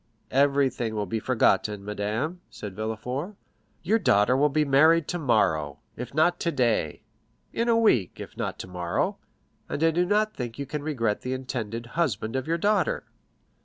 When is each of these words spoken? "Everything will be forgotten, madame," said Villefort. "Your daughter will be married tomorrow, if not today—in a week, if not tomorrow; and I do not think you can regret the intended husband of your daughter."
"Everything 0.31 0.95
will 0.95 1.05
be 1.05 1.19
forgotten, 1.19 1.85
madame," 1.85 2.41
said 2.49 2.75
Villefort. 2.75 3.35
"Your 3.83 3.99
daughter 3.99 4.35
will 4.35 4.49
be 4.49 4.65
married 4.65 5.07
tomorrow, 5.07 5.77
if 5.95 6.11
not 6.15 6.39
today—in 6.39 7.69
a 7.69 7.77
week, 7.77 8.19
if 8.19 8.35
not 8.35 8.57
tomorrow; 8.57 9.17
and 9.69 9.83
I 9.83 9.91
do 9.91 10.03
not 10.03 10.33
think 10.35 10.57
you 10.57 10.65
can 10.65 10.81
regret 10.81 11.21
the 11.21 11.33
intended 11.33 11.85
husband 11.85 12.35
of 12.35 12.47
your 12.47 12.57
daughter." 12.57 13.05